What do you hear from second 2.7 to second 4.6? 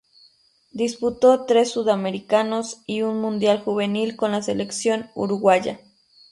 y un mundial juvenil con la